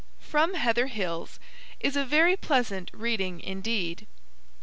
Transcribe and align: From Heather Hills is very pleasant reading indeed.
From 0.19 0.55
Heather 0.55 0.87
Hills 0.87 1.39
is 1.79 1.95
very 1.95 2.35
pleasant 2.35 2.89
reading 2.91 3.39
indeed. 3.39 4.07